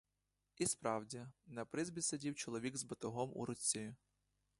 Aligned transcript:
І 0.55 0.65
справді, 0.67 1.27
на 1.47 1.65
призьбі 1.65 2.01
сидів 2.01 2.35
чоловік 2.35 2.77
з 2.77 2.83
батогом 2.83 3.31
у 3.35 3.45
руці. 3.45 3.93